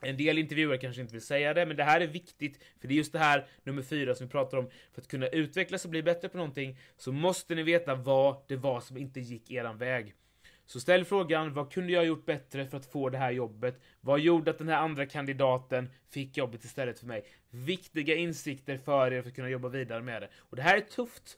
En 0.01 0.17
del 0.17 0.37
intervjuare 0.37 0.77
kanske 0.77 1.01
inte 1.01 1.13
vill 1.13 1.21
säga 1.21 1.53
det, 1.53 1.65
men 1.65 1.77
det 1.77 1.83
här 1.83 2.01
är 2.01 2.07
viktigt, 2.07 2.63
för 2.81 2.87
det 2.87 2.93
är 2.93 2.95
just 2.97 3.13
det 3.13 3.19
här 3.19 3.47
nummer 3.63 3.81
fyra 3.81 4.15
som 4.15 4.27
vi 4.27 4.31
pratar 4.31 4.57
om. 4.57 4.69
För 4.93 5.01
att 5.01 5.07
kunna 5.07 5.27
utvecklas 5.27 5.85
och 5.85 5.91
bli 5.91 6.03
bättre 6.03 6.29
på 6.29 6.37
någonting 6.37 6.77
så 6.97 7.11
måste 7.11 7.55
ni 7.55 7.63
veta 7.63 7.95
vad 7.95 8.37
det 8.47 8.55
var 8.55 8.79
som 8.81 8.97
inte 8.97 9.19
gick 9.19 9.51
eran 9.51 9.77
väg. 9.77 10.13
Så 10.65 10.79
ställ 10.79 11.05
frågan, 11.05 11.53
vad 11.53 11.71
kunde 11.71 11.91
jag 11.93 11.99
ha 11.99 12.05
gjort 12.05 12.25
bättre 12.25 12.67
för 12.67 12.77
att 12.77 12.85
få 12.85 13.09
det 13.09 13.17
här 13.17 13.31
jobbet? 13.31 13.81
Vad 14.01 14.19
gjorde 14.19 14.51
att 14.51 14.57
den 14.57 14.67
här 14.67 14.77
andra 14.77 15.05
kandidaten 15.05 15.89
fick 16.09 16.37
jobbet 16.37 16.63
istället 16.63 16.99
för 16.99 17.07
mig? 17.07 17.25
Viktiga 17.49 18.15
insikter 18.15 18.77
för 18.77 19.13
er 19.13 19.21
för 19.21 19.29
att 19.29 19.35
kunna 19.35 19.49
jobba 19.49 19.69
vidare 19.69 20.01
med 20.01 20.21
det. 20.21 20.29
Och 20.37 20.55
det 20.55 20.61
här 20.61 20.77
är 20.77 20.81
tufft. 20.81 21.37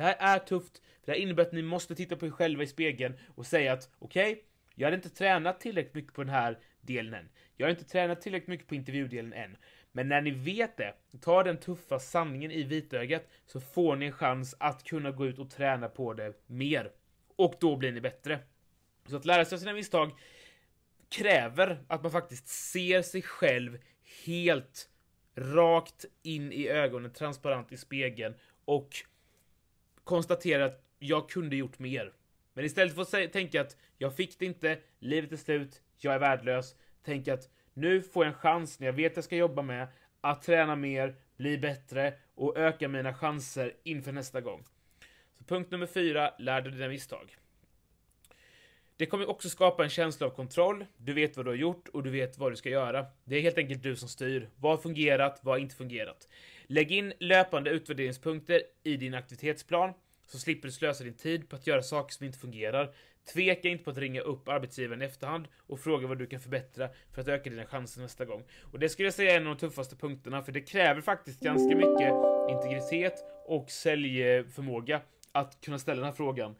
Det 0.00 0.04
här 0.04 0.16
är 0.18 0.38
tufft, 0.38 0.78
för 0.78 1.06
det 1.06 1.12
här 1.12 1.18
innebär 1.18 1.42
att 1.42 1.52
ni 1.52 1.62
måste 1.62 1.94
titta 1.94 2.16
på 2.16 2.26
er 2.26 2.30
själva 2.30 2.62
i 2.62 2.66
spegeln 2.66 3.18
och 3.34 3.46
säga 3.46 3.72
att 3.72 3.90
okej, 3.98 4.32
okay, 4.32 4.44
jag 4.74 4.88
har 4.88 4.92
inte 4.92 5.10
tränat 5.10 5.60
tillräckligt 5.60 5.94
mycket 5.94 6.14
på 6.14 6.22
den 6.22 6.34
här 6.34 6.58
delen 6.80 7.14
än. 7.14 7.28
Jag 7.56 7.66
har 7.66 7.70
inte 7.70 7.84
tränat 7.84 8.20
tillräckligt 8.20 8.48
mycket 8.48 8.66
på 8.66 8.74
intervjudelen 8.74 9.32
än. 9.32 9.56
Men 9.92 10.08
när 10.08 10.20
ni 10.20 10.30
vet 10.30 10.76
det, 10.76 10.94
ta 11.20 11.42
den 11.42 11.56
tuffa 11.56 11.98
sanningen 11.98 12.50
i 12.50 12.62
vitögat, 12.62 13.28
så 13.46 13.60
får 13.60 13.96
ni 13.96 14.06
en 14.06 14.12
chans 14.12 14.54
att 14.58 14.84
kunna 14.84 15.10
gå 15.10 15.26
ut 15.26 15.38
och 15.38 15.50
träna 15.50 15.88
på 15.88 16.14
det 16.14 16.32
mer. 16.46 16.90
Och 17.36 17.54
då 17.60 17.76
blir 17.76 17.92
ni 17.92 18.00
bättre. 18.00 18.38
Så 19.06 19.16
att 19.16 19.24
lära 19.24 19.44
sig 19.44 19.56
av 19.56 19.60
sina 19.60 19.72
misstag 19.72 20.10
kräver 21.08 21.84
att 21.88 22.02
man 22.02 22.12
faktiskt 22.12 22.48
ser 22.48 23.02
sig 23.02 23.22
själv 23.22 23.78
helt 24.26 24.88
rakt 25.36 26.04
in 26.22 26.52
i 26.52 26.68
ögonen, 26.68 27.12
transparent 27.12 27.72
i 27.72 27.76
spegeln 27.76 28.34
och 28.64 29.04
konstatera 30.10 30.64
att 30.64 30.84
jag 30.98 31.30
kunde 31.30 31.56
gjort 31.56 31.78
mer. 31.78 32.12
Men 32.52 32.64
istället 32.64 32.94
för 32.94 33.02
att 33.02 33.32
tänka 33.32 33.60
att 33.60 33.76
jag 33.98 34.16
fick 34.16 34.38
det 34.38 34.44
inte, 34.44 34.78
livet 34.98 35.32
är 35.32 35.36
slut, 35.36 35.82
jag 35.96 36.14
är 36.14 36.18
värdelös. 36.18 36.74
Tänk 37.04 37.28
att 37.28 37.48
nu 37.74 38.02
får 38.02 38.24
jag 38.24 38.32
en 38.32 38.38
chans 38.38 38.80
när 38.80 38.86
jag 38.86 38.92
vet 38.92 39.12
att 39.12 39.16
jag 39.16 39.24
ska 39.24 39.36
jobba 39.36 39.62
med 39.62 39.88
att 40.20 40.42
träna 40.42 40.76
mer, 40.76 41.14
bli 41.36 41.58
bättre 41.58 42.14
och 42.34 42.58
öka 42.58 42.88
mina 42.88 43.14
chanser 43.14 43.76
inför 43.82 44.12
nästa 44.12 44.40
gång. 44.40 44.64
Så 45.38 45.44
punkt 45.44 45.70
nummer 45.70 45.86
fyra, 45.86 46.34
lär 46.38 46.60
dig 46.60 46.72
dina 46.72 46.88
misstag. 46.88 47.36
Det 48.96 49.06
kommer 49.06 49.30
också 49.30 49.48
skapa 49.48 49.84
en 49.84 49.90
känsla 49.90 50.26
av 50.26 50.30
kontroll, 50.30 50.86
du 50.96 51.12
vet 51.12 51.36
vad 51.36 51.46
du 51.46 51.50
har 51.50 51.56
gjort 51.56 51.88
och 51.88 52.02
du 52.02 52.10
vet 52.10 52.38
vad 52.38 52.52
du 52.52 52.56
ska 52.56 52.68
göra. 52.68 53.06
Det 53.24 53.36
är 53.36 53.40
helt 53.40 53.58
enkelt 53.58 53.82
du 53.82 53.96
som 53.96 54.08
styr. 54.08 54.50
Vad 54.56 54.72
har 54.72 54.78
fungerat, 54.78 55.40
vad 55.42 55.54
har 55.54 55.58
inte 55.58 55.74
fungerat? 55.76 56.28
Lägg 56.72 56.92
in 56.92 57.12
löpande 57.18 57.70
utvärderingspunkter 57.70 58.62
i 58.82 58.96
din 58.96 59.14
aktivitetsplan, 59.14 59.92
så 60.26 60.38
slipper 60.38 60.68
du 60.68 60.72
slösa 60.72 61.04
din 61.04 61.14
tid 61.14 61.48
på 61.48 61.56
att 61.56 61.66
göra 61.66 61.82
saker 61.82 62.14
som 62.14 62.26
inte 62.26 62.38
fungerar. 62.38 62.94
Tveka 63.34 63.68
inte 63.68 63.84
på 63.84 63.90
att 63.90 63.98
ringa 63.98 64.20
upp 64.20 64.48
arbetsgivaren 64.48 65.02
i 65.02 65.04
efterhand 65.04 65.48
och 65.66 65.80
fråga 65.80 66.06
vad 66.06 66.18
du 66.18 66.26
kan 66.26 66.40
förbättra 66.40 66.88
för 67.14 67.20
att 67.20 67.28
öka 67.28 67.50
dina 67.50 67.66
chanser 67.66 68.00
nästa 68.00 68.24
gång. 68.24 68.44
Och 68.72 68.78
det 68.78 68.88
skulle 68.88 69.06
jag 69.06 69.14
säga 69.14 69.32
är 69.32 69.36
en 69.36 69.46
av 69.46 69.54
de 69.56 69.60
tuffaste 69.60 69.96
punkterna, 69.96 70.42
för 70.42 70.52
det 70.52 70.60
kräver 70.60 71.00
faktiskt 71.00 71.40
ganska 71.40 71.76
mycket 71.76 72.12
integritet 72.50 73.14
och 73.46 73.70
säljförmåga 73.70 75.00
att 75.32 75.60
kunna 75.60 75.78
ställa 75.78 75.96
den 75.96 76.06
här 76.06 76.12
frågan. 76.12 76.54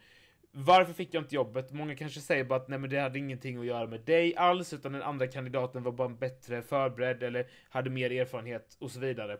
Varför 0.52 0.92
fick 0.92 1.14
jag 1.14 1.22
inte 1.22 1.34
jobbet? 1.34 1.72
Många 1.72 1.96
kanske 1.96 2.20
säger 2.20 2.44
bara 2.44 2.56
att 2.56 2.68
nej 2.68 2.78
men 2.78 2.90
det 2.90 3.00
hade 3.00 3.18
ingenting 3.18 3.58
att 3.58 3.66
göra 3.66 3.86
med 3.86 4.00
dig 4.00 4.36
alls, 4.36 4.72
utan 4.72 4.92
den 4.92 5.02
andra 5.02 5.26
kandidaten 5.26 5.82
var 5.82 5.92
bara 5.92 6.08
bättre 6.08 6.62
förberedd 6.62 7.22
eller 7.22 7.46
hade 7.68 7.90
mer 7.90 8.12
erfarenhet 8.12 8.76
och 8.78 8.90
så 8.90 9.00
vidare. 9.00 9.38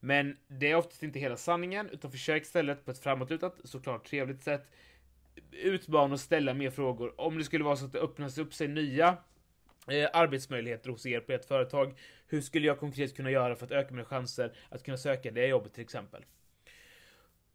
Men 0.00 0.36
det 0.48 0.70
är 0.70 0.74
oftast 0.74 1.02
inte 1.02 1.18
hela 1.18 1.36
sanningen, 1.36 1.90
utan 1.90 2.10
försök 2.10 2.42
istället 2.42 2.84
på 2.84 2.90
ett 2.90 2.98
framåtlutat, 2.98 3.56
såklart 3.64 4.06
trevligt 4.06 4.42
sätt 4.42 4.66
utmana 5.52 6.14
och 6.14 6.20
ställa 6.20 6.54
mer 6.54 6.70
frågor. 6.70 7.20
Om 7.20 7.38
det 7.38 7.44
skulle 7.44 7.64
vara 7.64 7.76
så 7.76 7.84
att 7.84 7.92
det 7.92 7.98
öppnas 7.98 8.38
upp 8.38 8.54
sig 8.54 8.68
nya 8.68 9.16
eh, 9.88 10.08
arbetsmöjligheter 10.12 10.90
hos 10.90 11.06
er 11.06 11.20
på 11.20 11.32
ert 11.32 11.44
företag, 11.44 11.98
hur 12.26 12.40
skulle 12.40 12.66
jag 12.66 12.78
konkret 12.78 13.16
kunna 13.16 13.30
göra 13.30 13.56
för 13.56 13.66
att 13.66 13.72
öka 13.72 13.94
mina 13.94 14.04
chanser 14.04 14.52
att 14.68 14.82
kunna 14.82 14.96
söka 14.96 15.30
det 15.30 15.46
jobbet 15.46 15.74
till 15.74 15.82
exempel? 15.82 16.24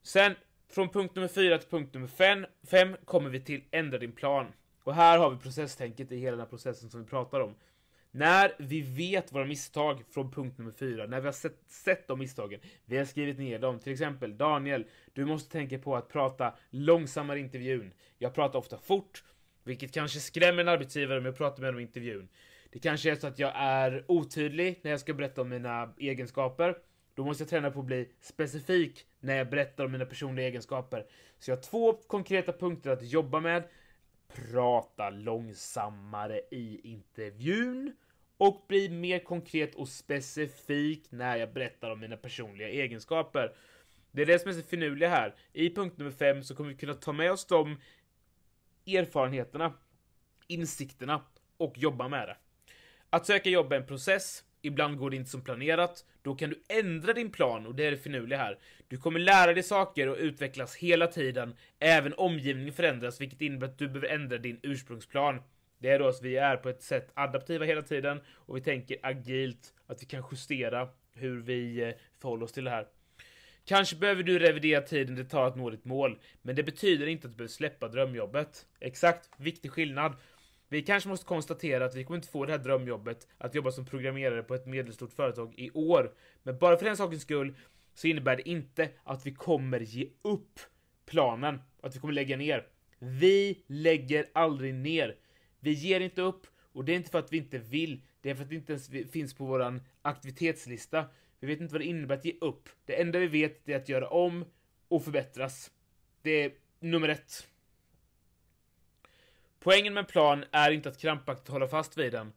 Sen 0.01 0.35
från 0.69 0.89
punkt 0.89 1.15
nummer 1.15 1.27
4 1.27 1.57
till 1.57 1.69
punkt 1.69 1.93
nummer 1.93 2.45
5 2.67 2.95
kommer 3.05 3.29
vi 3.29 3.39
till 3.39 3.63
ändra 3.71 3.97
din 3.97 4.11
plan. 4.11 4.45
Och 4.83 4.95
här 4.95 5.17
har 5.17 5.29
vi 5.29 5.37
processtänket 5.37 6.11
i 6.11 6.17
hela 6.17 6.31
den 6.31 6.39
här 6.39 6.47
processen 6.47 6.89
som 6.89 7.03
vi 7.03 7.09
pratar 7.09 7.39
om. 7.39 7.55
När 8.15 8.51
vi 8.57 8.81
vet 8.81 9.33
våra 9.33 9.45
misstag 9.45 10.03
från 10.11 10.31
punkt 10.31 10.57
nummer 10.57 10.71
4, 10.71 11.07
när 11.07 11.19
vi 11.19 11.25
har 11.25 11.33
sett, 11.33 11.57
sett 11.67 12.07
de 12.07 12.19
misstagen, 12.19 12.59
vi 12.85 12.97
har 12.97 13.05
skrivit 13.05 13.39
ner 13.39 13.59
dem, 13.59 13.79
till 13.79 13.93
exempel 13.93 14.37
Daniel, 14.37 14.85
du 15.13 15.25
måste 15.25 15.51
tänka 15.51 15.79
på 15.79 15.95
att 15.95 16.09
prata 16.09 16.53
långsammare 16.69 17.39
i 17.39 17.41
intervjun. 17.41 17.93
Jag 18.17 18.33
pratar 18.33 18.59
ofta 18.59 18.77
fort, 18.77 19.23
vilket 19.63 19.91
kanske 19.91 20.19
skrämmer 20.19 20.61
en 20.61 20.67
arbetsgivare 20.67 21.19
om 21.19 21.25
jag 21.25 21.37
pratar 21.37 21.61
med 21.61 21.73
dem 21.73 21.79
i 21.79 21.83
intervjun. 21.83 22.29
Det 22.71 22.79
kanske 22.79 23.11
är 23.11 23.15
så 23.15 23.27
att 23.27 23.39
jag 23.39 23.51
är 23.55 24.05
otydlig 24.07 24.79
när 24.83 24.91
jag 24.91 24.99
ska 24.99 25.13
berätta 25.13 25.41
om 25.41 25.49
mina 25.49 25.93
egenskaper. 25.97 26.77
Då 27.15 27.25
måste 27.25 27.43
jag 27.43 27.49
träna 27.49 27.71
på 27.71 27.79
att 27.79 27.85
bli 27.85 28.09
specifik 28.21 29.05
när 29.19 29.35
jag 29.35 29.49
berättar 29.49 29.85
om 29.85 29.91
mina 29.91 30.05
personliga 30.05 30.47
egenskaper. 30.47 31.05
Så 31.39 31.51
jag 31.51 31.57
har 31.57 31.61
två 31.61 31.93
konkreta 31.93 32.53
punkter 32.53 32.89
att 32.89 33.03
jobba 33.03 33.39
med. 33.39 33.63
Prata 34.35 35.09
långsammare 35.09 36.41
i 36.51 36.81
intervjun 36.83 37.95
och 38.37 38.65
bli 38.67 38.89
mer 38.89 39.19
konkret 39.19 39.75
och 39.75 39.89
specifik 39.89 41.11
när 41.11 41.37
jag 41.37 41.53
berättar 41.53 41.91
om 41.91 41.99
mina 41.99 42.17
personliga 42.17 42.69
egenskaper. 42.69 43.55
Det 44.11 44.21
är 44.21 44.25
det 44.25 44.39
som 44.39 44.49
är 44.49 44.53
så 44.53 44.61
finurliga 44.61 45.09
här. 45.09 45.35
I 45.53 45.69
punkt 45.69 45.97
nummer 45.97 46.11
5 46.11 46.43
så 46.43 46.55
kommer 46.55 46.69
vi 46.69 46.75
kunna 46.75 46.93
ta 46.93 47.11
med 47.11 47.31
oss 47.31 47.45
de 47.45 47.77
erfarenheterna, 48.87 49.73
insikterna 50.47 51.21
och 51.57 51.77
jobba 51.77 52.07
med 52.07 52.27
det. 52.27 52.37
Att 53.09 53.25
söka 53.25 53.49
jobb 53.49 53.73
är 53.73 53.77
en 53.77 53.85
process, 53.85 54.43
ibland 54.65 54.97
går 54.97 55.09
det 55.09 55.15
inte 55.15 55.29
som 55.29 55.41
planerat, 55.41 56.05
då 56.21 56.35
kan 56.35 56.49
du 56.49 56.63
ändra 56.69 57.13
din 57.13 57.31
plan 57.31 57.65
och 57.65 57.75
det 57.75 57.85
är 57.85 57.91
det 57.91 57.97
finurliga 57.97 58.39
här. 58.39 58.59
Du 58.87 58.97
kommer 58.97 59.19
lära 59.19 59.53
dig 59.53 59.63
saker 59.63 60.07
och 60.07 60.17
utvecklas 60.19 60.75
hela 60.75 61.07
tiden, 61.07 61.55
även 61.79 62.13
omgivningen 62.13 62.73
förändras, 62.73 63.21
vilket 63.21 63.41
innebär 63.41 63.67
att 63.67 63.77
du 63.77 63.87
behöver 63.87 64.07
ändra 64.07 64.37
din 64.37 64.59
ursprungsplan. 64.63 65.41
Det 65.79 65.89
är 65.89 65.99
då 65.99 66.07
att 66.07 66.21
vi 66.21 66.37
är 66.37 66.57
på 66.57 66.69
ett 66.69 66.81
sätt 66.81 67.11
adaptiva 67.13 67.65
hela 67.65 67.81
tiden 67.81 68.21
och 68.27 68.57
vi 68.57 68.61
tänker 68.61 68.97
agilt, 69.03 69.73
att 69.87 70.01
vi 70.01 70.05
kan 70.05 70.23
justera 70.31 70.89
hur 71.13 71.41
vi 71.41 71.81
eh, 71.81 71.93
förhåller 72.21 72.43
oss 72.43 72.51
till 72.51 72.63
det 72.63 72.69
här. 72.69 72.87
Kanske 73.65 73.95
behöver 73.95 74.23
du 74.23 74.39
revidera 74.39 74.81
tiden 74.81 75.15
det 75.15 75.25
tar 75.25 75.47
att 75.47 75.55
nå 75.55 75.69
ditt 75.69 75.85
mål, 75.85 76.19
men 76.41 76.55
det 76.55 76.63
betyder 76.63 77.07
inte 77.07 77.27
att 77.27 77.33
du 77.33 77.37
behöver 77.37 77.51
släppa 77.51 77.87
drömjobbet. 77.87 78.65
Exakt, 78.79 79.29
viktig 79.37 79.71
skillnad. 79.71 80.15
Vi 80.69 80.81
kanske 80.81 81.09
måste 81.09 81.25
konstatera 81.25 81.85
att 81.85 81.95
vi 81.95 82.03
kommer 82.03 82.17
inte 82.17 82.27
få 82.27 82.45
det 82.45 82.51
här 82.51 82.59
drömjobbet 82.59 83.27
att 83.37 83.55
jobba 83.55 83.71
som 83.71 83.85
programmerare 83.85 84.43
på 84.43 84.55
ett 84.55 84.65
medelstort 84.65 85.13
företag 85.13 85.53
i 85.57 85.71
år. 85.71 86.13
Men 86.43 86.57
bara 86.57 86.77
för 86.77 86.85
den 86.85 86.97
sakens 86.97 87.21
skull 87.21 87.55
så 87.93 88.07
innebär 88.07 88.35
det 88.35 88.49
inte 88.49 88.89
att 89.03 89.25
vi 89.25 89.33
kommer 89.33 89.79
ge 89.79 90.09
upp 90.21 90.59
planen, 91.05 91.61
att 91.81 91.95
vi 91.95 91.99
kommer 91.99 92.13
lägga 92.13 92.37
ner. 92.37 92.67
Vi 92.99 93.63
lägger 93.67 94.25
aldrig 94.33 94.73
ner. 94.73 95.15
Vi 95.59 95.71
ger 95.71 95.99
inte 95.99 96.21
upp 96.21 96.47
och 96.73 96.85
det 96.85 96.91
är 96.91 96.95
inte 96.95 97.09
för 97.09 97.19
att 97.19 97.33
vi 97.33 97.37
inte 97.37 97.57
vill, 97.57 98.01
det 98.21 98.29
är 98.29 98.35
för 98.35 98.43
att 98.43 98.49
det 98.49 98.55
inte 98.55 98.73
ens 98.73 99.11
finns 99.11 99.33
på 99.33 99.45
våran 99.45 99.81
aktivitetslista. 100.01 101.05
Vi 101.39 101.47
vet 101.47 101.61
inte 101.61 101.73
vad 101.73 101.81
det 101.81 101.85
innebär 101.85 102.15
att 102.15 102.25
ge 102.25 102.33
upp. 102.41 102.69
Det 102.85 103.01
enda 103.01 103.19
vi 103.19 103.27
vet 103.27 103.69
är 103.69 103.75
att 103.75 103.89
göra 103.89 104.07
om 104.07 104.45
och 104.87 105.03
förbättras. 105.03 105.71
Det 106.21 106.31
är 106.31 106.51
nummer 106.79 107.09
ett. 107.09 107.47
Poängen 109.63 109.93
med 109.93 110.01
en 110.01 110.05
plan 110.05 110.45
är 110.51 110.71
inte 110.71 110.89
att 110.89 110.97
krampaktigt 110.97 111.47
hålla 111.47 111.67
fast 111.67 111.97
vid 111.97 112.11
den, 112.11 112.33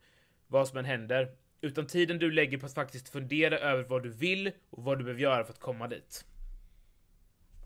vad 0.47 0.69
som 0.69 0.79
än 0.79 0.85
händer, 0.85 1.29
utan 1.61 1.87
tiden 1.87 2.19
du 2.19 2.31
lägger 2.31 2.59
på 2.59 2.67
att 2.67 2.75
faktiskt 2.75 3.09
fundera 3.09 3.59
över 3.59 3.83
vad 3.83 4.03
du 4.03 4.09
vill 4.09 4.53
och 4.71 4.85
vad 4.85 4.99
du 4.99 5.05
behöver 5.05 5.23
göra 5.23 5.45
för 5.45 5.53
att 5.53 5.61
komma 5.61 5.89
dit. 5.89 6.25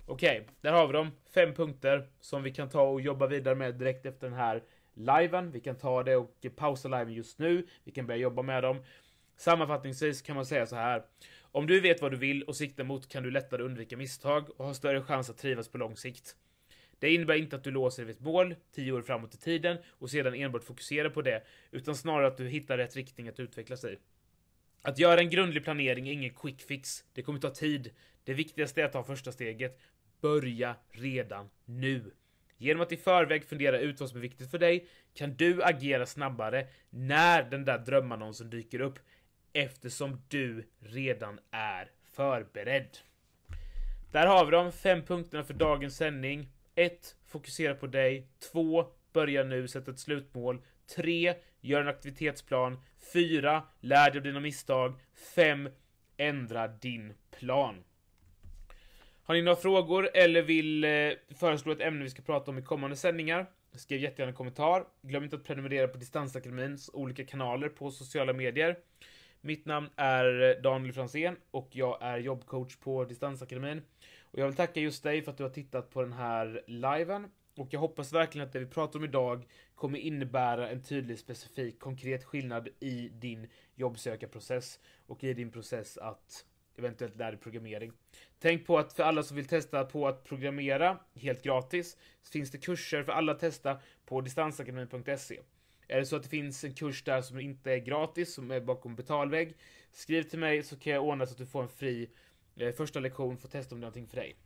Okej, 0.06 0.40
okay, 0.40 0.54
där 0.60 0.72
har 0.72 0.86
vi 0.86 0.92
dem. 0.92 1.10
Fem 1.34 1.54
punkter 1.54 2.08
som 2.20 2.42
vi 2.42 2.50
kan 2.50 2.68
ta 2.68 2.82
och 2.82 3.00
jobba 3.00 3.26
vidare 3.26 3.54
med 3.54 3.74
direkt 3.74 4.06
efter 4.06 4.28
den 4.28 4.38
här 4.38 4.62
liven. 4.94 5.50
Vi 5.50 5.60
kan 5.60 5.76
ta 5.76 6.02
det 6.02 6.16
och 6.16 6.46
pausa 6.56 6.88
liven 6.88 7.12
just 7.12 7.38
nu. 7.38 7.66
Vi 7.84 7.92
kan 7.92 8.06
börja 8.06 8.20
jobba 8.20 8.42
med 8.42 8.62
dem. 8.62 8.84
Sammanfattningsvis 9.36 10.22
kan 10.22 10.36
man 10.36 10.46
säga 10.46 10.66
så 10.66 10.76
här. 10.76 11.02
Om 11.42 11.66
du 11.66 11.80
vet 11.80 12.02
vad 12.02 12.10
du 12.10 12.16
vill 12.16 12.42
och 12.42 12.56
siktar 12.56 12.84
mot 12.84 13.08
kan 13.08 13.22
du 13.22 13.30
lättare 13.30 13.62
undvika 13.62 13.96
misstag 13.96 14.50
och 14.56 14.64
ha 14.64 14.74
större 14.74 15.02
chans 15.02 15.30
att 15.30 15.38
trivas 15.38 15.68
på 15.68 15.78
lång 15.78 15.96
sikt. 15.96 16.36
Det 17.00 17.14
innebär 17.14 17.34
inte 17.34 17.56
att 17.56 17.64
du 17.64 17.70
låser 17.70 18.04
vid 18.04 18.16
ett 18.16 18.22
mål 18.22 18.54
tio 18.74 18.92
år 18.92 19.02
framåt 19.02 19.34
i 19.34 19.38
tiden 19.38 19.78
och 19.88 20.10
sedan 20.10 20.34
enbart 20.34 20.64
fokuserar 20.64 21.10
på 21.10 21.22
det, 21.22 21.42
utan 21.70 21.96
snarare 21.96 22.26
att 22.26 22.36
du 22.36 22.48
hittar 22.48 22.78
rätt 22.78 22.96
riktning 22.96 23.28
att 23.28 23.40
utvecklas 23.40 23.84
i. 23.84 23.96
Att 24.82 24.98
göra 24.98 25.20
en 25.20 25.30
grundlig 25.30 25.64
planering 25.64 26.08
är 26.08 26.12
ingen 26.12 26.34
quick 26.34 26.62
fix. 26.62 27.04
Det 27.12 27.22
kommer 27.22 27.38
ta 27.38 27.50
tid. 27.50 27.90
Det 28.24 28.34
viktigaste 28.34 28.80
är 28.80 28.84
att 28.84 28.92
ta 28.92 29.04
första 29.04 29.32
steget. 29.32 29.80
Börja 30.20 30.76
redan 30.90 31.50
nu. 31.64 32.10
Genom 32.56 32.82
att 32.82 32.92
i 32.92 32.96
förväg 32.96 33.44
fundera 33.44 33.78
ut 33.78 34.00
vad 34.00 34.08
som 34.08 34.18
är 34.18 34.22
viktigt 34.22 34.50
för 34.50 34.58
dig 34.58 34.86
kan 35.14 35.34
du 35.34 35.62
agera 35.62 36.06
snabbare 36.06 36.66
när 36.90 37.42
den 37.42 37.64
där 37.64 37.78
drömannonsen 37.78 38.50
dyker 38.50 38.80
upp 38.80 38.98
eftersom 39.52 40.22
du 40.28 40.64
redan 40.78 41.40
är 41.50 41.90
förberedd. 42.12 42.98
Där 44.12 44.26
har 44.26 44.44
vi 44.44 44.50
de 44.50 44.72
fem 44.72 45.02
punkterna 45.02 45.44
för 45.44 45.54
dagens 45.54 45.96
sändning. 45.96 46.48
1. 46.80 47.16
Fokusera 47.26 47.74
på 47.74 47.86
dig. 47.86 48.26
2. 48.52 48.86
Börja 49.12 49.44
nu, 49.44 49.68
sätt 49.68 49.88
ett 49.88 49.98
slutmål. 49.98 50.62
3. 50.96 51.34
Gör 51.60 51.80
en 51.80 51.88
aktivitetsplan. 51.88 52.80
4. 53.12 53.62
Lär 53.80 54.10
dig 54.10 54.18
av 54.18 54.24
dina 54.24 54.40
misstag. 54.40 55.00
5. 55.34 55.68
Ändra 56.16 56.68
din 56.68 57.12
plan. 57.38 57.84
Har 59.22 59.34
ni 59.34 59.42
några 59.42 59.56
frågor 59.56 60.10
eller 60.14 60.42
vill 60.42 60.84
eh, 60.84 60.90
föreslå 61.38 61.72
ett 61.72 61.80
ämne 61.80 62.04
vi 62.04 62.10
ska 62.10 62.22
prata 62.22 62.50
om 62.50 62.58
i 62.58 62.62
kommande 62.62 62.96
sändningar? 62.96 63.46
Skriv 63.74 64.00
jättegärna 64.00 64.30
en 64.30 64.36
kommentar. 64.36 64.84
Glöm 65.02 65.24
inte 65.24 65.36
att 65.36 65.44
prenumerera 65.44 65.88
på 65.88 65.98
Distansakademins 65.98 66.90
olika 66.92 67.24
kanaler 67.24 67.68
på 67.68 67.90
sociala 67.90 68.32
medier. 68.32 68.76
Mitt 69.40 69.66
namn 69.66 69.88
är 69.96 70.42
eh, 70.42 70.62
Daniel 70.62 70.92
Fransén 70.92 71.36
och 71.50 71.68
jag 71.72 71.98
är 72.02 72.18
jobbcoach 72.18 72.76
på 72.76 73.04
Distansakademin. 73.04 73.82
Och 74.30 74.38
jag 74.38 74.46
vill 74.46 74.56
tacka 74.56 74.80
just 74.80 75.02
dig 75.02 75.22
för 75.22 75.30
att 75.30 75.36
du 75.36 75.42
har 75.42 75.50
tittat 75.50 75.90
på 75.90 76.02
den 76.02 76.12
här 76.12 76.62
liven. 76.66 77.30
Och 77.56 77.68
jag 77.70 77.80
hoppas 77.80 78.12
verkligen 78.12 78.46
att 78.46 78.52
det 78.52 78.58
vi 78.58 78.66
pratar 78.66 78.98
om 78.98 79.04
idag 79.04 79.46
kommer 79.74 79.98
innebära 79.98 80.68
en 80.68 80.82
tydlig, 80.82 81.18
specifik, 81.18 81.78
konkret 81.78 82.24
skillnad 82.24 82.68
i 82.80 83.08
din 83.08 83.46
jobbsökarprocess 83.74 84.80
och 85.06 85.24
i 85.24 85.34
din 85.34 85.50
process 85.50 85.98
att 85.98 86.44
eventuellt 86.76 87.16
lära 87.16 87.30
dig 87.30 87.40
programmering. 87.40 87.92
Tänk 88.38 88.66
på 88.66 88.78
att 88.78 88.92
för 88.92 89.02
alla 89.02 89.22
som 89.22 89.36
vill 89.36 89.46
testa 89.46 89.84
på 89.84 90.08
att 90.08 90.24
programmera 90.24 90.98
helt 91.14 91.42
gratis 91.42 91.96
så 92.22 92.30
finns 92.30 92.50
det 92.50 92.58
kurser 92.58 93.02
för 93.02 93.12
alla 93.12 93.32
att 93.32 93.40
testa 93.40 93.78
på 94.06 94.20
distansakademin.se. 94.20 95.40
Är 95.88 95.98
det 95.98 96.06
så 96.06 96.16
att 96.16 96.22
det 96.22 96.28
finns 96.28 96.64
en 96.64 96.74
kurs 96.74 97.04
där 97.04 97.22
som 97.22 97.40
inte 97.40 97.72
är 97.72 97.78
gratis, 97.78 98.34
som 98.34 98.50
är 98.50 98.60
bakom 98.60 98.96
betalvägg, 98.96 99.56
skriv 99.92 100.22
till 100.22 100.38
mig 100.38 100.62
så 100.62 100.76
kan 100.78 100.92
jag 100.92 101.04
ordna 101.04 101.26
så 101.26 101.32
att 101.32 101.38
du 101.38 101.46
får 101.46 101.62
en 101.62 101.68
fri 101.68 102.10
Eh, 102.60 102.72
första 102.72 103.00
lektion 103.00 103.38
får 103.38 103.48
testa 103.48 103.74
om 103.74 103.80
det 103.80 103.84
är 103.84 103.86
någonting 103.86 104.06
för 104.06 104.16
dig. 104.16 104.36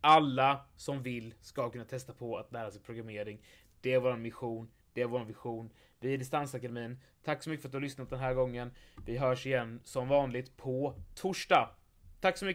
Alla 0.00 0.64
som 0.76 1.02
vill 1.02 1.34
ska 1.40 1.70
kunna 1.70 1.84
testa 1.84 2.12
på 2.12 2.38
att 2.38 2.52
lära 2.52 2.70
sig 2.70 2.80
programmering. 2.82 3.42
Det 3.80 3.92
är 3.92 4.00
vår 4.00 4.16
mission, 4.16 4.70
Det 4.92 5.02
är 5.02 5.06
vår 5.06 5.24
vision. 5.24 5.72
Vi 6.00 6.14
är 6.14 6.18
Distansakademin. 6.18 7.00
Tack 7.24 7.42
så 7.42 7.50
mycket 7.50 7.62
för 7.62 7.68
att 7.68 7.72
du 7.72 7.76
har 7.76 7.82
lyssnat 7.82 8.10
den 8.10 8.18
här 8.18 8.34
gången. 8.34 8.70
Vi 9.06 9.18
hörs 9.18 9.46
igen 9.46 9.80
som 9.84 10.08
vanligt 10.08 10.56
på 10.56 10.94
torsdag. 11.14 11.70
Tack 12.20 12.38
så 12.38 12.44
mycket! 12.44 12.50